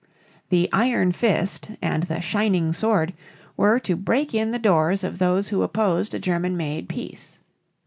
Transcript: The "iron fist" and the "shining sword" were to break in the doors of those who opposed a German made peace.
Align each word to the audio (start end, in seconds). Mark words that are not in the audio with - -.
The 0.49 0.67
"iron 0.73 1.11
fist" 1.11 1.69
and 1.79 2.01
the 2.01 2.21
"shining 2.21 2.73
sword" 2.73 3.13
were 3.55 3.79
to 3.81 3.95
break 3.95 4.33
in 4.33 4.49
the 4.49 4.57
doors 4.57 5.03
of 5.03 5.19
those 5.19 5.49
who 5.49 5.61
opposed 5.61 6.15
a 6.15 6.19
German 6.19 6.57
made 6.57 6.89
peace. 6.89 7.37